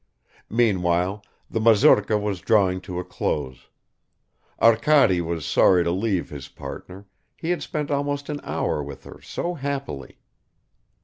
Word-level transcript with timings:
Meanwhile 0.49 1.23
the 1.47 1.59
mazurka 1.59 2.17
was 2.17 2.41
drawing 2.41 2.81
to 2.81 2.97
a 2.97 3.03
close. 3.03 3.67
Arkady 4.59 5.21
was 5.21 5.45
sorry 5.45 5.83
to 5.83 5.91
leave 5.91 6.31
his 6.31 6.47
partner, 6.47 7.05
he 7.37 7.51
had 7.51 7.61
spent 7.61 7.91
almost 7.91 8.27
an 8.27 8.39
hour 8.43 8.81
with 8.81 9.03
her 9.03 9.21
so 9.21 9.53
happily! 9.53 10.17